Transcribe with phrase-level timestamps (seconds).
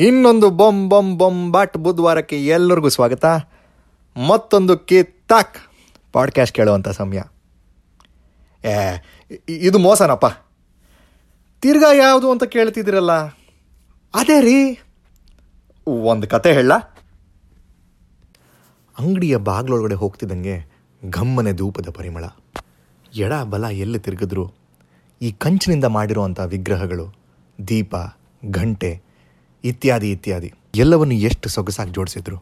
[0.00, 3.24] ಇನ್ನೊಂದು ಬೊಂ ಬೊಂ ಬೊಂ ಬಾಟ್ ಬುಧವಾರಕ್ಕೆ ಎಲ್ಲರಿಗೂ ಸ್ವಾಗತ.
[4.28, 5.56] ಮತ್ತೊಂದು ಕಿತ್ತಾಕ್
[6.12, 7.20] ಪಾಡ್ಕ್ಯಾಸ್ಟ್ ಕೇಳುವಂಥ ಸಮಯ.
[8.64, 8.98] ಏ
[9.48, 10.26] ಇದು ಮೋಸನಪ್ಪ.
[11.60, 13.12] ತಿರ್ಗಾ ಯಾವುದು ಅಂತ ಕೇಳ್ತಿದ್ದೀರಲ್ಲ?
[14.14, 14.78] ಅದೇ ರೀ.
[15.86, 16.72] ಒಂದು ಕತೆ ಹೇಳ.
[18.98, 20.72] ಅಂಗಡಿಯ ಬಾಗ್ಲೊಳಗಡೆ ಹೋಗ್ತಿದ್ದಂಗೆ
[21.10, 22.24] ಘಮ್ಮನೆ ಧೂಪದ ಪರಿಮಳ.
[23.14, 24.52] ಎಡ ಬಲ ಎಲ್ಲಿ ತಿರುಗಿದ್ರು
[25.22, 27.14] ಈ ಕಂಚಿನಿಂದ ಮಾಡಿರುವಂಥ ವಿಗ್ರಹಗಳು,
[27.68, 27.94] ದೀಪ
[28.44, 29.09] ಗಂಟೆ
[29.64, 30.52] ಇತ್ಯಾದಿ ಇತ್ಯಾದಿ.
[30.74, 32.38] ಎಲ್ಲವನ್ನು ಎಷ್ಟು ಸೊಗಸಾಗಿ ಜೋಡಿಸಿದ್ರು.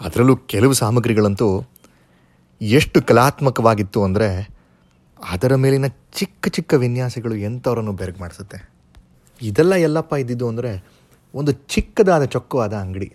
[0.00, 1.48] ಅದರಲ್ಲೂ ಕೆಲವು ಸಾಮಗ್ರಿಗಳಂತೂ
[2.60, 4.28] ಎಷ್ಟು ಕಲಾತ್ಮಕವಾಗಿತ್ತು ಅಂದರೆ
[5.32, 8.58] ಅದರ ಮೇಲಿನ ಚಿಕ್ಕ ಚಿಕ್ಕ ವಿನ್ಯಾಸಗಳು ಎಂಥವರನ್ನು ಬೆರಗು ಮಾಡಿಸುತ್ತೆ.
[9.42, 10.72] ಇದೆಲ್ಲ ಎಲ್ಲಪ್ಪ ಇದ್ದಿದ್ದು ಅಂದರೆ
[11.34, 13.14] ಒಂದು ಚಿಕ್ಕದಾದ ಚೊಕ್ಕವಾದ ಅಂಗಡಿ.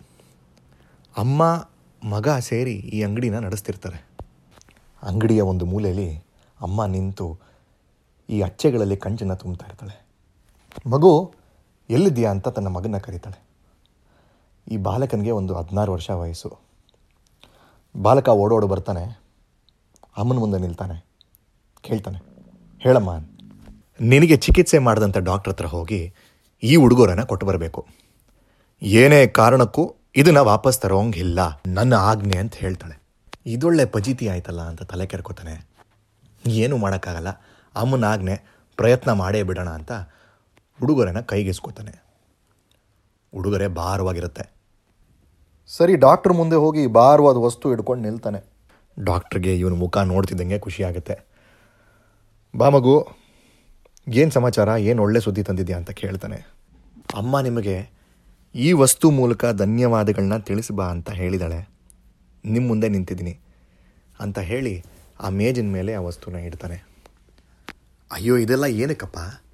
[1.17, 1.43] ಅಮ್ಮ,
[2.03, 3.99] ಮಗ ಸೇರಿ ಈ ಅಂಗಡಿನ ನಡೆಸ್ತಿರ್ತಾರೆ.
[5.03, 6.09] ಅಂಗಡಿಯ ಒಂದು ಮೂಲೆಯಲ್ಲಿ
[6.61, 7.39] ಅಮ್ಮ ನಿಂತು
[8.29, 10.05] ಈ ಅಚ್ಚೆಗಳಲ್ಲಿ ಕಂಚನ್ನು ತುಂಬ್ತಾ ಇರ್ತಾಳೆ.
[10.89, 11.33] ಮಗು
[11.89, 13.39] ಎಲ್ಲಿದ್ಯಾ ಅಂತ ತನ್ನ ಮಗನ ಕರೀತಾಳೆ.
[14.67, 16.49] ಈ ಬಾಲಕನಿಗೆ ಒಂದು ಹದಿನಾರು ವರ್ಷ ವಯಸ್ಸು.
[17.95, 19.03] ಬಾಲಕ ಓಡೋಡು ಬರ್ತಾನೆ.
[20.17, 20.97] ಅಮ್ಮನ ಮುಂದೆ ನಿಲ್ತಾನೆ.
[21.81, 22.19] ಕೇಳ್ತಾನೆ,
[22.79, 23.11] ಹೇಳಮ್ಮ,
[24.01, 26.13] ನಿನಗೆ ಚಿಕಿತ್ಸೆ ಮಾಡಿದಂಥ ಡಾಕ್ಟ್ರ್ ಹತ್ರ ಹೋಗಿ
[26.63, 27.87] ಈ ಹುಡುಗರನ್ನ ಕೊಟ್ಟು ಬರಬೇಕು.
[28.81, 31.39] ಏನೇ ಕಾರಣಕ್ಕೂ ಇದನ್ನು ವಾಪಸ್ ತರೋಂಗಿಲ್ಲ.
[31.67, 32.95] ನನ್ನ ಆಜ್ಞೆ ಅಂತ ಹೇಳ್ತಾಳೆ.
[33.45, 35.55] ಇದೊಳ್ಳೆ ಪಜೀತಿ ಆಯ್ತಲ್ಲ ಅಂತ ತಲೆ ಕೆರ್ಕೋತಾನೆ.
[36.47, 37.29] ಏನು ಮಾಡೋಕ್ಕಾಗಲ್ಲ.
[37.75, 38.35] ಅಮ್ಮನ ಆಜ್ಞೆ
[38.77, 39.91] ಪ್ರಯತ್ನ ಮಾಡೇ ಬಿಡೋಣ ಅಂತ
[40.83, 42.03] ಉಡುಗೊರೆನ ಕೈಗೆಸ್ಕೋತಾನೆ.
[43.33, 44.55] ಉಡುಗೊರೆ ಭಾರವಾಗಿರುತ್ತೆ.
[45.67, 48.43] ಸರಿ ಡಾಕ್ಟ್ರ್ ಮುಂದೆ ಹೋಗಿ ಭಾರವಾದ ವಸ್ತು ಹಿಡ್ಕೊಂಡು ನಿಲ್ತಾನೆ.
[48.99, 51.19] ಡಾಕ್ಟ್ರಿಗೆ ಇವನು ಮುಖ ನೋಡ್ತಿದ್ದಂಗೆ ಖುಷಿ ಆಗುತ್ತೆ.
[52.55, 53.07] ಬಾ ಮಗು
[54.07, 56.35] ಏನು ಸಮಾಚಾರ ಏನು ಒಳ್ಳೆ ಸುದ್ದಿ ತಂದಿದ್ಯಾ ಅಂತ ಕೇಳ್ತಾನೆ.
[57.15, 57.89] ಅಮ್ಮ ನಿಮಗೆ
[58.55, 61.69] ಈ ವಸ್ತು ಮೂಲಕ ಧನ್ಯವಾದಗಳನ್ನ ತಿಳಿಸ್ಬಾ ಅಂತ ಹೇಳಿದಾಳೆ.
[62.45, 63.39] ನಿಮ್ಮ ಮುಂದೆ ನಿಂತಿದ್ದೀನಿ
[64.19, 64.83] ಅಂತ ಹೇಳಿ
[65.19, 66.85] ಆ ಮೇಜಿನ ಮೇಲೆ ಆ ವಸ್ತುನ ಇಡ್ತಾನೆ.
[68.11, 69.44] ಅಯ್ಯೋ ಇದೆಲ್ಲ ಏನಕ್ಕಪ್ಪ?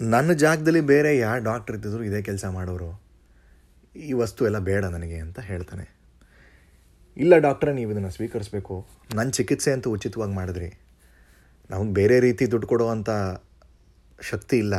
[0.00, 3.02] ನನ್ನ ಜಾಗದಲ್ಲಿ ಬೇರೆ ಯಾರು ಡಾಕ್ಟ್ರ್ ಇದ್ದಿದ್ರು ಇದೇ ಕೆಲಸ ಮಾಡೋರು?
[3.96, 5.96] ಈ ವಸ್ತು ಎಲ್ಲ ಬೇಡ ನನಗೆ ಅಂತ ಹೇಳ್ತಾನೆ.
[7.16, 8.86] ಇಲ್ಲ ಡಾಕ್ಟ್ರೆ ನೀವು ಇದನ್ನು ಸ್ವೀಕರಿಸಬೇಕು.
[9.14, 10.80] ನನ್ನ ಚಿಕಿತ್ಸೆ ಅಂತೂ ಉಚಿತವಾಗಿ ಮಾಡಿದ್ರಿ.
[11.70, 13.10] ನಮಗೆ ಬೇರೆ ರೀತಿ ದುಡ್ಡು ಕೊಡುವಂಥ
[14.20, 14.74] ಶಕ್ತಿ ಇಲ್ಲ.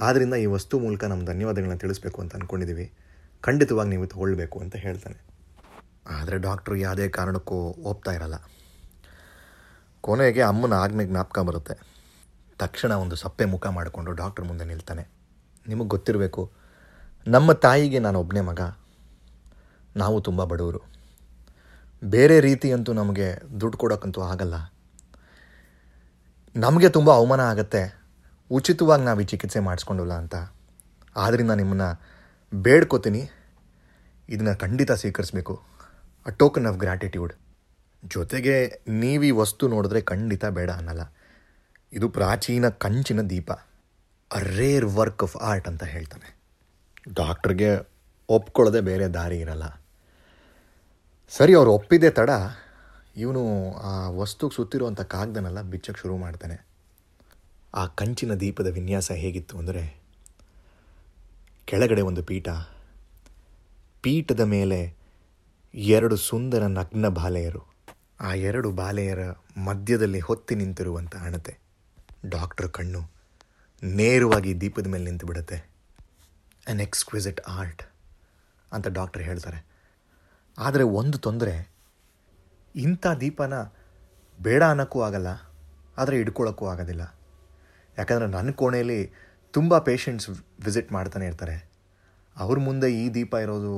[0.00, 2.92] ಆದ್ದರಿಂದ ಈ ವಸ್ತು ಮೂಲಕ ನಮ್ಮ ಧನ್ಯವಾದಗಳನ್ನ ತಿಳಿಸ್ಬೇಕು ಅಂತ ಅಂದ್ಕೊಂಡಿದ್ದೀವಿ
[3.40, 5.24] ಖಂಡಿತವಾಗಿ ನೀವು ತಗೊಳ್ಬೇಕು ಅಂತ ಹೇಳ್ತಾನೆ.
[6.08, 8.34] ಆದರೆ ಡಾಕ್ಟ್ರು ಯಾವುದೇ ಕಾರಣಕ್ಕೂ ಒಪ್ತಾ ಇರಲ್ಲ.
[10.00, 11.91] ಕೊನೆಗೆ ಅಮ್ಮನ ಆಜ್ಞೆ ಜ್ಞಾಪಕ ಬರುತ್ತೆ.
[12.62, 15.04] ತಕ್ಷಣ ಒಂದು ಸಪ್ಪೆ ಮುಖ ಮಾಡಿಕೊಂಡು ಡಾಕ್ಟ್ರ್ ಮುಂದೆ ನಿಲ್ತಾನೆ.
[15.66, 16.42] ನಿಮಗೆ ಗೊತ್ತಿರಬೇಕು,
[17.26, 18.60] ನಮ್ಮ ತಾಯಿಗೆ ನಾನು ಒಬ್ಬನೇ ಮಗ.
[19.96, 20.80] ನಾವು ತುಂಬ ಬಡವರು.
[22.02, 23.28] ಬೇರೆ ರೀತಿಯಂತೂ ನಮಗೆ
[23.60, 24.56] ದುಡ್ಡು ಕೊಡೋಕ್ಕಂತೂ ಆಗಲ್ಲ.
[26.56, 27.82] ನಮಗೆ ತುಂಬ ಅವಮಾನ ಆಗತ್ತೆ.
[28.50, 30.36] ಉಚಿತವಾಗಿ ನಾವು ಈ ಚಿಕಿತ್ಸೆ ಮಾಡಿಸ್ಕೊಂಡಿಲ್ಲ ಅಂತ.
[31.16, 31.88] ಆದ್ದರಿಂದ ನಿಮ್ಮನ್ನು
[32.52, 33.22] ಬೇಡ್ಕೋತೀನಿ.
[34.28, 35.54] ಇದನ್ನು ಖಂಡಿತ ಸ್ವೀಕರಿಸಬೇಕು.
[36.26, 37.32] ಅ ಟೋಕನ್ ಆಫ್ ಗ್ರ್ಯಾಟಿಟ್ಯೂಡ್
[38.04, 38.56] ಜೊತೆಗೆ
[39.02, 41.02] ನೀವು ಈ ವಸ್ತು ನೋಡಿದ್ರೆ ಖಂಡಿತ ಬೇಡ ಅನ್ನಲ್ಲ.
[41.92, 43.52] ಇದು ಪ್ರಾಚೀನ ಕಂಚಿನ ದೀಪ.
[44.32, 46.38] A rare work of art ಅಂತ ಹೇಳ್ತಾನೆ.
[47.14, 47.90] ಡಾಕ್ಟ್ರಿಗೆ
[48.28, 49.82] ಒಪ್ಕೊಳ್ಳದೆ ಬೇರೆ ದಾರಿ ಇರಲ್ಲ.
[51.28, 52.30] ಸರಿ, ಅವ್ರು ಒಪ್ಪಿದೆ ತಡ.
[53.16, 56.66] ಇವನು ಆ ವಸ್ತುಗೆ ಸುತ್ತಿರುವಂಥ ಕಾಗ್ದನೆಲ್ಲ ಬಿಚ್ಚಕ್ಕೆ ಶುರು ಮಾಡ್ತಾನೆ.
[57.74, 60.00] ಆ ಕಂಚಿನ ದೀಪದ ವಿನ್ಯಾಸ ಹೇಗಿತ್ತು ಅಂದರೆ,
[61.64, 62.48] ಕೆಳಗಡೆ ಒಂದು ಪೀಠ,
[64.02, 64.96] ಪೀಠದ ಮೇಲೆ
[65.74, 67.72] ಎರಡು ಸುಂದರ ನಗ್ನ ಬಾಲೆಯರು.
[68.20, 69.18] ಆ ಎರಡು ಬಾಲೆಯರ
[69.56, 71.58] ಮಧ್ಯದಲ್ಲಿ ಹೊತ್ತಿ ನಿಂತಿರುವಂಥ ಹಣತೆ.
[72.22, 73.00] ಡಾಕ್ಟರ್ ಕಣ್ಣು
[73.82, 75.58] ನೇರವಾಗಿ ದೀಪದ ಮೇಲೆ ನಿಂತು ಬಿಡುತ್ತೆ.
[76.70, 77.82] ಅನ್ ಎಕ್ಸ್ಕ್ವಿಸಿಟ್ ಆರ್ಟ್
[78.72, 79.60] ಅಂತ ಡಾಕ್ಟರ್ ಹೇಳ್ತಾರೆ.
[80.58, 81.54] ಆದರೆ ಒಂದು ತೊಂದರೆ,
[82.74, 83.54] ಇಂಥ ದೀಪನ
[84.38, 85.30] ಬೇಡ ಅನ್ನೋಕ್ಕೂ ಆಗಲ್ಲ,
[85.98, 87.04] ಆದರೆ ಇಡ್ಕೊಳ್ಳೋಕ್ಕೂ ಆಗೋದಿಲ್ಲ.
[87.96, 89.00] ಯಾಕಂದರೆ ನನ್ನ ಕೋಣೆಯಲ್ಲಿ
[89.54, 90.28] ತುಂಬ ಪೇಷಂಟ್ಸ್
[90.66, 91.56] ವಿಸಿಟ್ ಮಾಡ್ತಾನೆ ಇರ್ತಾರೆ.
[92.36, 93.72] ಅವ್ರ ಮುಂದೆ ಈ ದೀಪ ಇರೋದು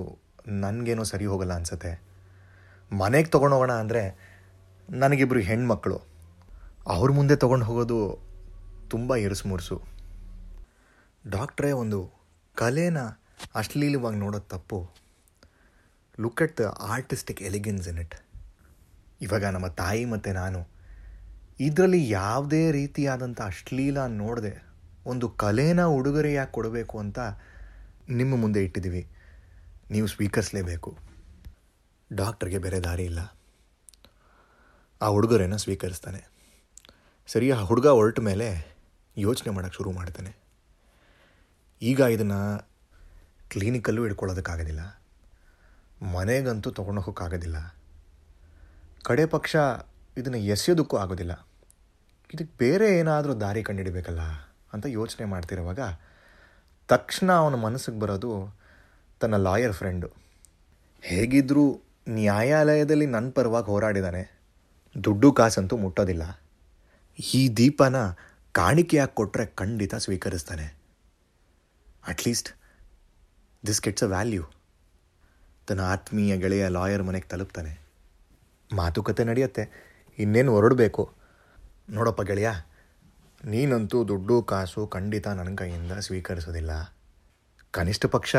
[0.65, 1.93] ನನಗೇನೋ ಸರಿ ಹೋಗಲ್ಲ ಅನಿಸುತ್ತೆ.
[2.91, 4.03] ಮನೆಗೆ ತೊಗೊಂಡೋಗೋಣ ಅಂದರೆ
[4.88, 5.99] ನನಗಿಬ್ಬರು ಹೆಣ್ಮಕ್ಳು,
[6.94, 7.99] ಅವ್ರ ಮುಂದೆ ತೊಗೊಂಡು ಹೋಗೋದು
[8.91, 9.77] ತುಂಬ ಇರುಸು ಮುರುಸು.
[11.25, 11.99] ಡಾಕ್ಟ್ರೇ ಒಂದು
[12.56, 12.99] ಕಲೆನ
[13.55, 14.78] ಅಶ್ಲೀಲವಾಗಿ ನೋಡೋದು ತಪ್ಪು.
[16.21, 18.17] Look at the artistic elegance in it
[19.21, 20.61] ಇವಾಗ ನಮ್ಮ ತಾಯಿ ಮತ್ತು ನಾನು
[21.61, 24.55] ಇದರಲ್ಲಿ ಯಾವುದೇ ರೀತಿಯಾದಂಥ ಅಶ್ಲೀಲ ನೋಡದೆ,
[25.06, 27.19] ಒಂದು ಕಲೆನ ಉಡುಗೊರೆಯಾಗಿ ಕೊಡಬೇಕು ಅಂತ
[28.11, 29.03] ನಿಮ್ಮ ಮುಂದೆ ಇಟ್ಟಿದ್ದೀವಿ
[29.91, 30.91] ನೀವು ಸ್ವೀಕರಿಸಲೇಬೇಕು.
[32.12, 33.20] ಡಾಕ್ಟ್ರಿಗೆ ಬೇರೆ ದಾರಿ ಇಲ್ಲ.
[35.00, 36.20] ಆ ಹುಡುಗರೇನ ಸ್ವೀಕರಿಸ್ತಾನೆ.
[37.29, 38.49] ಸರಿ, ಆ ಹುಡುಗ ಹೊರಟ ಮೇಲೆ
[39.16, 40.37] ಯೋಚನೆ ಮಾಡೋಕ್ಕೆ ಶುರು ಮಾಡ್ತಾನೆ.
[41.82, 42.69] ಈಗ ಇದನ್ನು
[43.50, 45.00] ಕ್ಲಿನಿಕಲ್ಲೂ ಇಟ್ಕೊಳ್ಳೋದಕ್ಕಾಗೋದಿಲ್ಲ
[46.14, 47.76] ಮನೆಗಂತೂ ತೊಗೊಂಡೋಗೋಕ್ಕಾಗೋದಿಲ್ಲ
[49.05, 49.56] ಕಡೆ ಪಕ್ಷ
[50.16, 51.49] ಇದನ್ನು ಎಸೆಯೋದಕ್ಕೂ ಆಗೋದಿಲ್ಲ.
[52.34, 54.20] ಇದಕ್ಕೆ ಬೇರೆ ಏನಾದರೂ ದಾರಿ ಕಂಡುಹಿಡಬೇಕಲ್ಲ
[54.72, 55.81] ಅಂತ ಯೋಚನೆ ಮಾಡ್ತಿರುವಾಗ
[56.88, 58.58] ತಕ್ಷಣ ಅವನ ಮನಸ್ಸಿಗೆ ಬರೋದು
[59.20, 60.08] ತನ್ನ ಲಾಯರ್ ಫ್ರೆಂಡು.
[61.02, 64.40] ಹೇಗಿದ್ದರೂ ನ್ಯಾಯಾಲಯದಲ್ಲಿ ನನ್ನ ಪರವಾಗಿ ಹೋರಾಡಿದ್ದಾನೆ
[65.05, 66.40] ದುಡ್ಡು ಕಾಸಂತೂ ಮುಟ್ಟೋದಿಲ್ಲ.
[67.34, 67.96] ಈ ದೀಪನ
[68.56, 70.67] ಕಾಣಿಕೆಯಾಗಿ ಕೊಟ್ಟರೆ ಖಂಡಿತ ಸ್ವೀಕರಿಸ್ತಾನೆ.
[72.09, 72.51] At least
[73.67, 74.45] this gets a value
[75.69, 77.73] ತನ್ನ ಆತ್ಮೀಯ ಗೆಳೆಯ ಲಾಯರ್ ಮನೆಗೆ ತಲುಪ್ತಾನೆ.
[78.75, 79.65] ಮಾತುಕತೆ ನಡೆಯುತ್ತೆ.
[80.19, 81.12] ಇನ್ನೇನು ಹೊರಡಬೇಕು?
[81.91, 82.51] ನೋಡಪ್ಪ ಗೆಳೆಯ,
[83.45, 86.95] ನೀನಂತೂ ದುಡ್ಡು, ಕಾಸು ಖಂಡಿತ ನನ್ನ ಕೈಯಿಂದ ಸ್ವೀಕರಿಸೋದಿಲ್ಲ.
[87.71, 88.37] ಕನಿಷ್ಠ ಪಕ್ಷ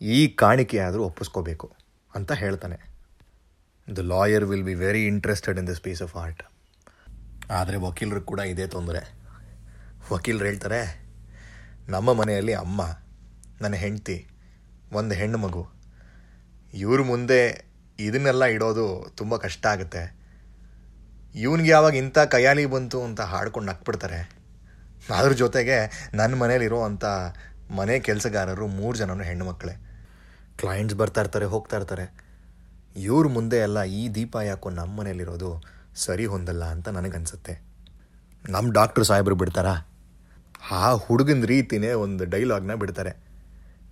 [0.00, 1.72] ಈ ಕಾಣಿಕೆಯಾದರೂ ಒಪ್ಪಿಸ್ಕೋಬೇಕು
[2.14, 2.78] ಅಂತ ಹೇಳ್ತಾನೆ.
[3.96, 6.42] The lawyer will be very interested in this piece of art
[7.50, 9.23] ಆದರೆ ವಕೀಲರು ಕೂಡ ಇದೇ ತೊಂದರೆ.
[10.12, 10.80] ವಕೀಲರು ಹೇಳ್ತಾರೆ,
[11.88, 12.82] ನಮ್ಮ ಮನೆಯಲ್ಲಿ ಅಮ್ಮ,
[13.60, 14.18] ನನ್ನ ಹೆಂಡತಿ,
[14.92, 15.62] ಒಂದು ಹೆಣ್ಣು ಮಗು.
[16.74, 17.40] ಇವ್ರ ಮುಂದೆ
[17.98, 18.86] ಇದನ್ನೆಲ್ಲ ಇಡೋದು
[19.16, 20.02] ತುಂಬ ಕಷ್ಟ ಆಗುತ್ತೆ.
[21.34, 24.20] ಇವನಿಗೆ ಯಾವಾಗ ಇಂಥ ಕೈಯಾಲಿ ಬಂತು ಅಂತ ಹಾಡ್ಕೊಂಡು ನಕ್ಬಿಡ್ತಾರೆ.
[25.16, 25.78] ಅದ್ರ ಜೊತೆಗೆ
[26.14, 27.04] ನನ್ನ ಮನೇಲಿರೋ ಅಂಥ
[27.70, 29.74] ಮನೆ ಕೆಲಸಗಾರರು ಮೂರು ಜನನು ಹೆಣ್ಣು ಮಕ್ಕಳೇ.
[30.56, 32.06] ಕ್ಲೈಂಟ್ಸ್ ಬರ್ತಾ ಇರ್ತಾರೆ, ಹೋಗ್ತಾ ಇರ್ತಾರೆ.
[32.96, 35.50] ಇವ್ರ ಮುಂದೆ ಎಲ್ಲ ಈ ದೀಪ ಯಾಕೋ ನಮ್ಮ ಮನೇಲಿರೋದು
[35.96, 37.54] ಸರಿ ಹೊಂದಲ್ಲ ಅಂತ ನನಗನ್ಸುತ್ತೆ.
[38.48, 39.74] ನಮ್ಮ ಡಾಕ್ಟ್ರು ಸಾಹೇಬ್ರು ಬಿಡ್ತಾರಾ?
[40.70, 43.16] ಆ ಹುಡುಗನ ರೀತಿನೇ ಒಂದು ಡೈಲಾಗ್ನ ಬಿಡ್ತಾರೆ.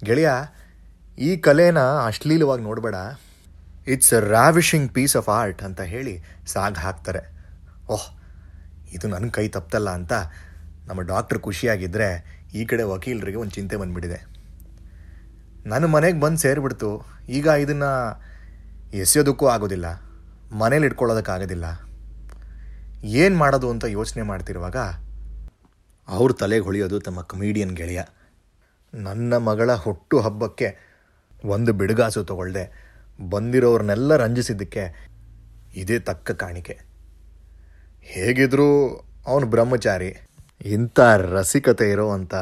[0.04, 0.30] ಗೆಳೆಯ,
[1.18, 2.94] ಈ ಕಲೆನ ಅಶ್ಲೀಲವಾಗಿ ನೋಡಬೇಡ.
[3.86, 7.34] It's a ravishing piece of art ಅಂತ ಹೇಳಿ ಸಾಗ್ ಹಾಕ್ತಾರೆ.
[7.88, 8.18] ಓಹ್,
[8.92, 10.12] ಇದು ನನ್ನ ಕೈ ತಪ್ತಲ್ಲ ಅಂತ
[10.86, 14.26] ನಮ್ಮ ಡಾಕ್ಟ್ರ್ ಖುಷಿಯಾಗಿದ್ದರೆ ಈ ಕಡೆ ವಕೀಲರಿಗೆ ಒಂದು ಚಿಂತೆ ಬಂದುಬಿಟ್ಟಿದೆ.
[15.66, 17.06] ನನ್ನ ಮನೆಗೆ ಬಂದು ಸೇರಿಬಿಡ್ತು.
[17.28, 18.20] ಈಗ ಇದನ್ನು
[18.96, 19.86] ಎಸೆಯೋದಕ್ಕೂ ಆಗೋದಿಲ್ಲ.
[20.52, 21.64] ಮನೇಲಿ ಇಟ್ಕೊಳ್ಳೋದಕ್ಕಾಗೋದಿಲ್ಲ.
[23.04, 24.76] ಏನು ಮಾಡೋದು ಅಂತ ಯೋಚನೆ ಮಾಡ್ತಿರುವಾಗ
[26.12, 28.02] ಅವ್ರ ತಲೆಗೆ ಹೊಳೆಯೋದು ತಮ್ಮ ಕಮಿಡಿಯನ್ ಗೆಳೆಯ.
[28.94, 30.76] ನನ್ನ ಮಗಳ ಹುಟ್ಟು ಹಬ್ಬಕ್ಕೆ
[31.44, 32.92] ಒಂದು ಬಿಡುಗಾಸು ತಗೊಳ್ದೆ.
[33.30, 35.08] ಬಂದಿರೋರನ್ನೆಲ್ಲ ರಂಜಿಸಿದ್ದಕ್ಕೆ
[35.74, 36.80] ಇದೇ ತಕ್ಕ ಕಾಣಿಕೆ.
[38.00, 40.14] ಹೇಗಿದ್ರೂ ಅವನು ಬ್ರಹ್ಮಚಾರಿ.
[40.64, 42.34] ಇಂಥ ರಸಿಕತೆ ಇರೋ ಅಂಥ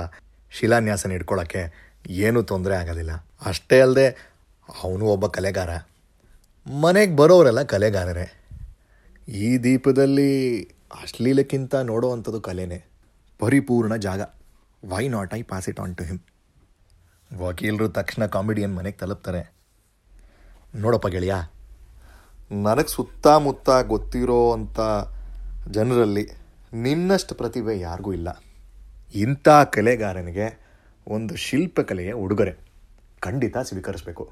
[0.50, 3.10] ಶಿಲಾನ್ಯಾಸನ ಇಟ್ಕೊಳ್ಳೋಕ್ಕೆ ಏನೂ ತೊಂದರೆ ಆಗೋದಿಲ್ಲ.
[3.44, 4.08] ಅಷ್ಟೇ ಅಲ್ಲದೆ
[4.82, 5.70] ಅವನು ಒಬ್ಬ ಕಲೆಗಾರ.
[6.80, 8.32] ಮನೆಗೆ ಬರೋರೆಲ್ಲ ಕಲೆಗಾರರೇ.
[9.28, 10.62] ಈ ದೀಪದಲ್ಲಿ
[11.02, 12.84] ಅಶ್ಲೀಲಕ್ಕಿಂತ ನೋಡೋವಂಥದ್ದು ಕಲೆನೇ.
[13.40, 14.20] ಪರಿಪೂರ್ಣ ಜಾಗ.
[14.82, 16.20] Why not I pass it on to him
[17.38, 19.42] ವಕೀಲರು ತಕ್ಷಣ ಕಾಮಿಡಿಯನ್ ಮನೆಗೆ ತಲುಪ್ತಾರೆ.
[20.74, 21.34] ನೋಡಪ್ಪ ಗೆಳೆಯ,
[22.64, 24.78] ನನಗೆ ಸುತ್ತಮುತ್ತ ಗೊತ್ತಿರೋ ಅಂಥ
[25.70, 26.24] ಜನರಲ್ಲಿ
[26.72, 28.28] ನಿನ್ನಷ್ಟು ಪ್ರತಿಭೆ ಯಾರಿಗೂ ಇಲ್ಲ.
[29.14, 30.46] ಇಂಥ ಕಲೆಗಾರನಿಗೆ
[31.06, 32.54] ಒಂದು ಶಿಲ್ಪಕಲೆಯ ಉಡುಗೊರೆ
[33.20, 34.24] ಖಂಡಿತ ಸ್ವೀಕರಿಸಬೇಕು.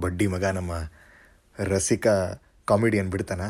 [0.00, 0.72] ಬಡ್ಡಿ ಮಗ ನಮ್ಮ
[1.58, 2.06] ರಸಿಕ
[2.64, 3.42] comedian ಬಿಡ್ತಾನ?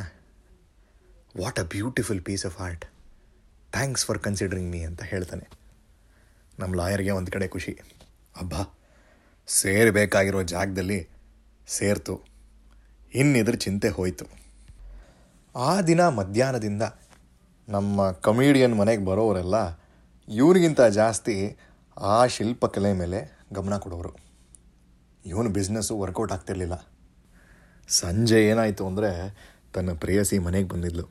[1.40, 2.84] What a beautiful piece of art
[3.72, 5.50] thanks for considering me ಅಂತ ಹೇಳ್ತಾನೆ.
[6.58, 7.78] ನಮ್ಮ ಲಾಯರ್ಗೆ ಒಂದು ಕಡೆ ಖುಷಿ.
[8.40, 8.78] ಅಬ್ಬಾ,
[9.46, 11.08] ಸೇರಬೇಕಾಗಿರೋ ಜಾಗದಲ್ಲಿ
[11.66, 12.20] ಸೇರ್ತು.
[13.14, 14.24] ಇನ್ನಿದ್ರ ಚಿಂತೆ ಹೋಯಿತು.
[15.56, 16.82] ಆ ದಿನ ಮಧ್ಯಾಹ್ನದಿಂದ
[17.68, 19.54] ನಮ್ಮ ಕಮಿಡಿಯನ್ ಮನೆಗೆ ಬರೋರೆಲ್ಲ
[20.28, 21.56] ಇವ್ರಿಗಿಂತ ಜಾಸ್ತಿ
[21.98, 24.16] ಆ ಶಿಲ್ಪಕಲೆ ಮೇಲೆ ಗಮನ ಕೊಡೋರು.
[25.26, 26.92] ಇವನು ಬಿಸ್ನೆಸ್ಸು ವರ್ಕೌಟ್ ಆಗ್ತಿರ್ಲಿಲ್ಲ.
[27.88, 29.38] ಸಂಜೆ ಏನಾಯಿತು ಅಂದರೆ
[29.74, 31.02] ತನ್ನ ಪ್ರೇಯಸಿ ಮನೆಗೆ ಬಂದಿದ್ಲು.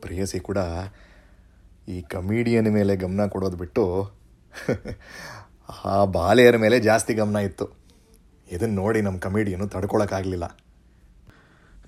[0.00, 0.58] ಪ್ರೇಯಸಿ ಕೂಡ
[1.88, 4.10] ಈ ಕಮಿಡಿಯನ್ ಮೇಲೆ ಗಮನ ಕೊಡೋದು ಬಿಟ್ಟು
[5.84, 7.68] ಆ ಬಾಲೆಯರ ಮೇಲೆ ಜಾಸ್ತಿ ಗಮನ ಇತ್ತು.
[8.50, 10.58] ಇದನ್ನು ನೋಡಿ ನಮ್ಮ ಕಮಿಡಿಯನ್ನು ತಡ್ಕೊಳಕ್ಕಾಗಲಿಲ್ಲ.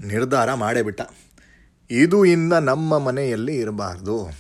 [0.05, 1.01] ನಿರ್ಧಾರ ಮಾಡೇ ಬಿಟ್ಟ.
[1.91, 4.31] ಇದು ಇಂದ ನಮ್ಮ ಮನೆಯಲ್ಲಿ ಇರಬಾರ್ದು.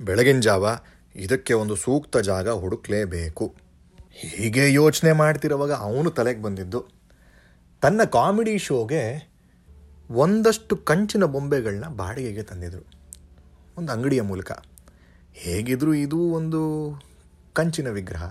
[0.00, 0.68] ಬೆಳಗಿನ ಜಾವ
[1.16, 3.54] ಇದಕ್ಕೆ ಒಂದು ಸೂಕ್ತ ಜಾಗ ಹುಡುಕ್ಲೇಬೇಕು.
[4.10, 6.84] ಹೀಗೆ ಯೋಚನೆ ಮಾಡ್ತಿರುವಾಗ ಅವನು ತಲೆಗೆ ಬಂದಿದ್ದು.
[7.82, 9.30] ತನ್ನ ಕಾಮಿಡಿ ಶೋಗೆ
[10.10, 12.86] ಒಂದಷ್ಟು ಕಂಚಿನ ಬೊಂಬೆಗಳನ್ನ ಬಾಡಿಗೆಗೆ ತಂದಿದ್ರು.
[13.78, 14.52] ಒಂದು ಅಂಗಡಿಯ ಮೂಲಕ.
[15.38, 16.60] ಹೇಗಿದ್ರೂ ಇದು ಒಂದು
[17.52, 18.24] ಕಂಚಿನ ವಿಗ್ರಹ.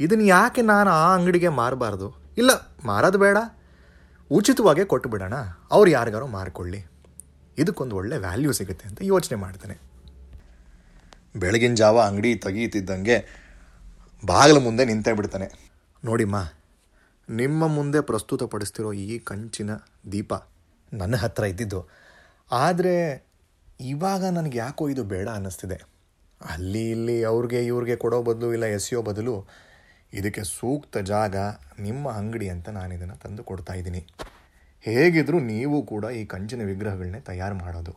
[0.00, 2.08] ಇದನ್ನು ಯಾಕೆ ನಾನು ಆ ಅಂಗಡಿಗೆ ಮಾರಬಾರ್ದು?
[2.38, 2.50] ಇಲ್ಲ,
[2.84, 3.36] ಮಾರೋದು ಬೇಡ.
[4.30, 5.34] ಉಚಿತವಾಗೇ ಕೊಟ್ಟು ಬಿಡೋಣ.
[5.70, 6.80] ಅವ್ರು ಯಾರಿಗಾರು ಮಾರಿಕೊಳ್ಳಿ.
[7.58, 9.76] ಇದಕ್ಕೊಂದು ಒಳ್ಳೆ ವ್ಯಾಲ್ಯೂ ಸಿಗುತ್ತೆ ಅಂತ ಯೋಚನೆ ಮಾಡ್ತಾನೆ.
[11.36, 13.16] ಬೆಳಗಿನ ಜಾವ ಅಂಗಡಿ ತೆಗೀತಿದ್ದಂಗೆ
[14.26, 15.48] ಬಾಗಿಲ ಮುಂದೆ ನಿಂತೇ ಬಿಡ್ತಾನೆ.
[16.04, 16.36] ನೋಡಿಮ್ಮ,
[17.28, 19.70] ನಿಮ್ಮ ಮುಂದೆ ಪ್ರಸ್ತುತಪಡಿಸ್ತಿರೋ ಈ ಕಂಚಿನ
[20.12, 20.34] ದೀಪ
[20.92, 21.80] ನನ್ನ ಹತ್ರ ಇದ್ದಿದ್ದು.
[22.52, 23.26] ಆದರೆ
[23.80, 25.89] ಇವಾಗ ನನಗೆ ಯಾಕೋ ಇದು ಬೇಡ ಅನ್ನಿಸ್ತಿದೆ.
[26.40, 29.48] ಅಲ್ಲಿ ಇಲ್ಲಿ ಅವ್ರಿಗೆ ಇವ್ರಿಗೆ ಕೊಡೋ ಬದಲು ಇಲ್ಲ ಎಸೆಯೋ ಬದಲು
[30.14, 31.36] ಇದಕ್ಕೆ ಸೂಕ್ತ ಜಾಗ
[31.80, 34.06] ನಿಮ್ಮ ಅಂಗಡಿ ಅಂತ ನಾನು ಇದನ್ನು ತಂದು ಕೊಡ್ತಾ ಇದ್ದೀನಿ.
[34.80, 37.92] ಹೇಗಿದ್ರೂ ನೀವು ಕೂಡ ಈ ಕಂಚಿನ ವಿಗ್ರಹಗಳನ್ನೇ ತಯಾರು ಮಾಡೋದು.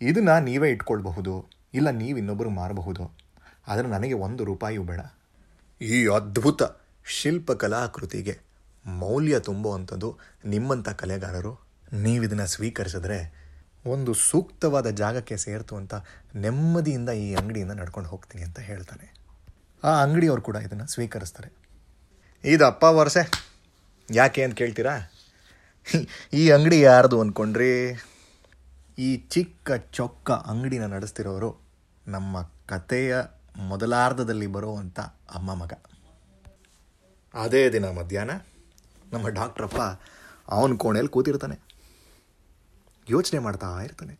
[0.00, 3.04] ಇದನ್ನು ನೀವೇ ಇಟ್ಕೊಳ್ಬಹುದು, ಇಲ್ಲ ನೀವು ಇನ್ನೊಬ್ಬರು ಮಾರಬಹುದು.
[3.68, 5.00] ಆದರೆ ನನಗೆ ಒಂದು ರೂಪಾಯಿಯೂ ಬೇಡ.
[5.80, 6.62] ಈ ಅದ್ಭುತ
[7.04, 8.38] ಶಿಲ್ಪಕಲಾಕೃತಿಗೆ
[8.86, 11.68] ಮೌಲ್ಯ ತುಂಬುವಂಥದ್ದು ನಿಮ್ಮಂಥ ಕಲೆಗಾರರು.
[11.92, 13.47] ನೀವಿದನ್ನು ಸ್ವೀಕರಿಸಿದ್ರೆ
[13.86, 15.94] ಒಂದು ಸೂಕ್ತವಾದ ಜಾಗಕ್ಕೆ ಸೇರ್ತು ಅಂತ
[16.34, 19.14] ನೆಮ್ಮದಿಯಿಂದ ಈ ಅಂಗಡಿಯಿಂದ ನಡ್ಕೊಂಡು ಹೋಗ್ತೀನಿ ಅಂತ ಹೇಳ್ತಾನೆ.
[19.84, 21.52] ಆ ಅಂಗಡಿಯವರು ಕೂಡ ಇದನ್ನು ಸ್ವೀಕರಿಸ್ತಾರೆ.
[22.44, 23.48] ಇದಪ್ಪ ವರ್ಷೆ.
[24.10, 25.12] ಯಾಕೆ ಅಂತ ಕೇಳ್ತೀರಾ?
[26.32, 28.02] ಈ ಅಂಗಡಿ ಯಾರ್ದು ಅಂದ್ಕೊಂಡ್ರಿ
[28.98, 31.60] ಈ ಚಿಕ್ಕ ಚೊಕ್ಕ ಅಂಗಡಿನ ನಡೆಸ್ತಿರೋರು
[32.06, 33.16] ನಮ್ಮ ಕಥೆಯ
[33.56, 35.00] ಮೊದಲಾರ್ಧದಲ್ಲಿ ಬರುವಂಥ
[35.34, 35.72] ಅಮ್ಮ ಮಗ.
[37.34, 38.30] ಅದೇ ದಿನ ಮಧ್ಯಾಹ್ನ
[39.12, 39.80] ನಮ್ಮ ಡಾಕ್ಟ್ರಪ್ಪ
[40.48, 41.67] ಅವನ ಕೋಣೆಯಲ್ಲಿ ಕೂತಿರ್ತಾನೆ.
[43.10, 44.18] ಯೋಚನೆ ಮಾಡ್ತಾ ಇರ್ತಾನೆ.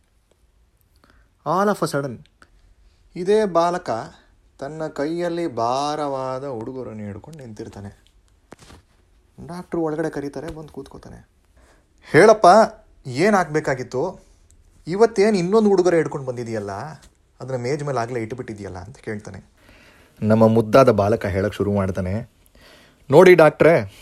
[1.45, 2.19] ಆಲ್ ಆಫ್ ಅ ಸಡನ್
[3.15, 3.89] ಇದೇ ಬಾಲಕ
[4.59, 8.03] ತನ್ನ ಕೈಯಲ್ಲಿ ಭಾರವಾದ ಹುಡುಗರನ್ನು ಹಿಡ್ಕೊಂಡು ನಿಂತಿರ್ತಾನೆ.
[9.47, 11.29] ಡಾಕ್ಟ್ರು ಒಳಗಡೆ ಕರೀತಾರೆ, ಬಂದು ಕೂತ್ಕೋತಾನೆ.
[12.11, 12.47] ಹೇಳಪ್ಪ,
[13.07, 14.19] ಏನಾಗಬೇಕಾಗಿತ್ತು?
[14.87, 16.71] ಇವತ್ತೇನು ಇನ್ನೊಂದು ಹುಡುಗರ ಹಿಡ್ಕೊಂಡು ಬಂದಿದೆಯಲ್ಲ?
[17.41, 18.77] ಅದನ್ನ ಮೇಜ್ ಮೇಲೆ ಆಗಲೇ ಇಟ್ಟುಬಿಟ್ಟಿದೆಯಲ್ಲ?
[18.77, 19.43] ಅಂತ ಕೇಳ್ತಾನೆ.
[20.21, 22.31] ನಮ್ಮ ಮುದ್ದಾದ ಬಾಲಕ ಹೇಳಕ್ಕೆ ಶುರು ಮಾಡ್ತಾನೆ.
[23.11, 23.93] ನೋಡಿ ಡಾಕ್ಟ್ರೇ,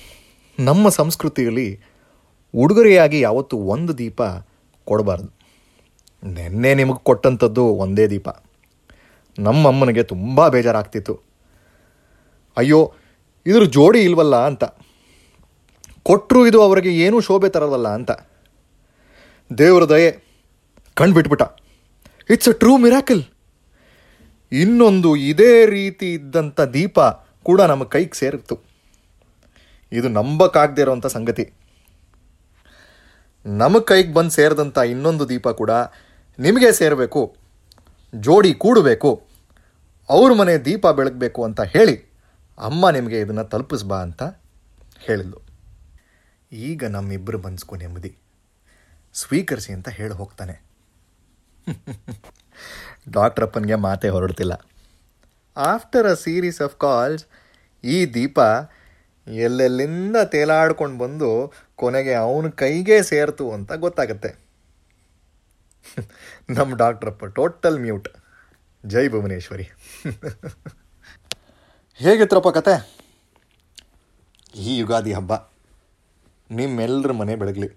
[0.59, 1.81] ನಮ್ಮ ಸಂಸ್ಕೃತಿಯಲ್ಲಿ
[2.55, 4.21] ಉಡುಗೊರೆಯಾಗಿ ಯಾವತ್ತೂ ಒಂದು ದೀಪ
[4.87, 5.29] ಕೊಡಬಾರ್ದು.
[6.23, 8.29] ನಿನ್ನೆ ನಿಮಗೆ ಕೊಟ್ಟಂಥದ್ದು ಒಂದೇ ದೀಪ.
[9.37, 11.15] ನಮ್ಮಮ್ಮನಿಗೆ ತುಂಬ ಬೇಜಾರಾಗ್ತಿತ್ತು.
[12.57, 12.79] ಅಯ್ಯೋ,
[13.45, 14.63] ಇದ್ರ ಜೋಡಿ ಇಲ್ವಲ್ಲ ಅಂತ.
[16.03, 18.11] ಕೊಟ್ಟರು ಇದು ಅವರಿಗೆ ಏನೂ ಶೋಭೆ ತರೋದಲ್ಲ ಅಂತ.
[19.51, 20.09] ದೇವ್ರ ದಯೆ
[20.93, 21.43] ಕಣ್ಬಿಟ್ಬಿಟ್ಟ
[22.29, 23.23] ಇಟ್ಸ್ ಅ ಟ್ರೂ ಮಿರಾಕಲ್
[24.51, 26.99] ಇನ್ನೊಂದು ಇದೇ ರೀತಿ ಇದ್ದಂಥ ದೀಪ
[27.47, 28.55] ಕೂಡ ನಮ್ಮ ಕೈಗೆ ಸೇರಿತ್ತು
[29.91, 31.45] ಇದು ನಂಬಕ್ಕಾಗದೇ ಇರೋವಂಥ ಸಂಗತಿ.
[33.47, 35.71] ನಮ್ಮ ಕೈಗೆ ಬಂದು ಸೇರಿದಂಥ ಇನ್ನೊಂದು ದೀಪ ಕೂಡ
[36.39, 37.35] ನಿಮಗೆ ಸೇರಬೇಕು,
[38.15, 39.27] ಜೋಡಿ ಕೂಡಬೇಕು,
[40.09, 42.11] ಅವ್ರ ಮನೆ ದೀಪ ಬೆಳಗಬೇಕು ಅಂತ ಹೇಳಿ
[42.57, 44.23] ಅಮ್ಮ ನಿಮಗೆ ಇದನ್ನು ತಲುಪಿಸ್ಬಾ ಅಂತ
[44.99, 45.41] ಹೇಳಿದ್ಲು.
[46.51, 48.17] ಈಗ ನಮ್ಮಿಬ್ಬರು ಬನ್ಸ್ಕೊ ನೆಮ್ಮದಿ.
[49.13, 50.67] ಸ್ವೀಕರಿಸಿ ಅಂತ ಹೇಳಿ ಹೋಗ್ತಾನೆ.
[53.09, 54.53] ಡಾಕ್ಟರ್ ಅಪ್ಪನಿಗೆ ಮಾತೇ ಹೊರಡ್ತಿಲ್ಲ.
[55.57, 57.25] After a series of calls
[57.83, 58.39] ಈ ದೀಪ
[59.27, 64.47] ಎಲ್ಲೆಲ್ಲಿಂದ ತೇಲಾಡ್ಕೊಂಡು ಬಂದು ಕೊನೆಗೆ ಅವನ ಕೈಗೆ ಸೇರ್ತು ಅಂತ ಗೊತ್ತಾಗತ್ತೆ.
[66.49, 68.09] ನಮ್ಮ ಡಾಕ್ಟ್ರಪ್ಪ ಟೋಟಲ್ ಮ್ಯೂಟ್.
[68.85, 69.63] ಜೈ ಭುವನೇಶ್ವರಿ.
[71.95, 72.95] ಹೇಗಿತ್ರಪ್ಪ ಕತೆ?
[74.55, 75.33] ಈ ಯುಗಾದಿ ಹಬ್ಬ.
[76.51, 77.69] ನಿಮ್ಮೆಲ್ಲರ ಮನೆ ಬೆಳಗಲಿ.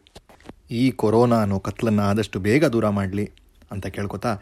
[0.71, 3.33] ಈ ಕೊರೋನಾ ಅನ್ನೋ ಕತ್ಲನ್ನು ಆದಷ್ಟು ಬೇಗ ದೂರ ಮಾಡಲಿ
[3.71, 4.37] ಅಂತ ಕೇಳ್ಕೊತಾ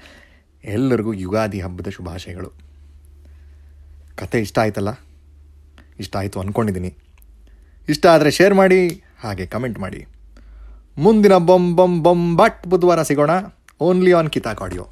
[0.64, 2.52] ಎಲ್ಲರಿಗೂ ಯುಗಾದಿ ಹಬ್ಬದ ಶುಭಾಶಯಗಳು.
[4.16, 5.07] ಕತೆ ಇಷ್ಟ ಆಯ್ತಲ್ಲ?
[6.00, 6.90] ಇಷ್ಟ ಆಯಿತು ಅಂದ್ಕೊಂಡಿದ್ದೀನಿ
[7.88, 8.80] ಇಷ್ಟ ಆದರೆ ಶೇರ್ ಮಾಡಿ,
[9.20, 10.00] ಹಾಗೆ ಕಮೆಂಟ್ ಮಾಡಿ.
[11.04, 13.32] ಮುಂದಿನ ಬೊಂಬೊಂಬೊಂಬಟ್ ಬಟ್ ಬುಧವಾರ ಸಿಗೋಣ.
[13.80, 14.84] Only on ಕಿತಾಕ್ audio